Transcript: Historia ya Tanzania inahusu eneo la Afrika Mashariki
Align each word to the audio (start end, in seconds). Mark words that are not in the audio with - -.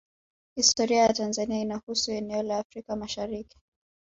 Historia 0.55 1.01
ya 1.07 1.13
Tanzania 1.13 1.59
inahusu 1.61 2.11
eneo 2.11 2.41
la 2.43 2.57
Afrika 2.59 2.95
Mashariki 2.95 3.57